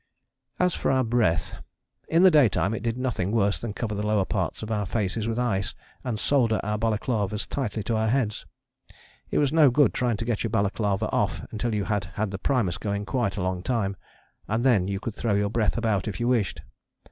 As 0.59 0.73
for 0.73 0.89
our 0.89 1.03
breath 1.03 1.61
in 2.07 2.23
the 2.23 2.31
daytime 2.31 2.73
it 2.73 2.81
did 2.81 2.97
nothing 2.97 3.31
worse 3.31 3.59
than 3.61 3.71
cover 3.73 3.93
the 3.93 4.01
lower 4.01 4.25
parts 4.25 4.63
of 4.63 4.71
our 4.71 4.87
faces 4.87 5.27
with 5.27 5.37
ice 5.37 5.75
and 6.03 6.19
solder 6.19 6.59
our 6.63 6.79
balaclavas 6.79 7.45
tightly 7.47 7.83
to 7.83 7.95
our 7.95 8.07
heads. 8.07 8.47
It 9.29 9.37
was 9.37 9.53
no 9.53 9.69
good 9.69 9.93
trying 9.93 10.17
to 10.17 10.25
get 10.25 10.41
your 10.43 10.49
balaclava 10.49 11.07
off 11.11 11.41
until 11.51 11.75
you 11.75 11.83
had 11.83 12.05
had 12.15 12.31
the 12.31 12.39
primus 12.39 12.79
going 12.79 13.05
quite 13.05 13.37
a 13.37 13.43
long 13.43 13.61
time, 13.61 13.95
and 14.47 14.63
then 14.63 14.87
you 14.87 14.99
could 14.99 15.13
throw 15.13 15.35
your 15.35 15.51
breath 15.51 15.77
about 15.77 16.07
if 16.07 16.19
you 16.19 16.27
wished. 16.27 16.61